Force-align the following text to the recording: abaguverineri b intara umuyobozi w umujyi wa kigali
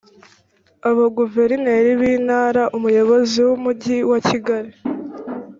abaguverineri 0.89 1.91
b 1.99 2.01
intara 2.15 2.63
umuyobozi 2.77 3.37
w 3.47 3.49
umujyi 3.57 3.97
wa 4.09 4.19
kigali 4.27 4.71